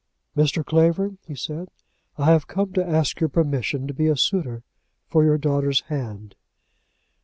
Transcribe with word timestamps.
"Mr. 0.35 0.65
Clavering," 0.65 1.19
he 1.27 1.35
said, 1.35 1.69
"I 2.17 2.31
have 2.31 2.47
come 2.47 2.73
to 2.73 2.83
ask 2.83 3.19
your 3.19 3.29
permission 3.29 3.85
to 3.85 3.93
be 3.93 4.07
a 4.07 4.17
suitor 4.17 4.63
for 5.07 5.23
your 5.23 5.37
daughter's 5.37 5.81
hand." 5.81 6.33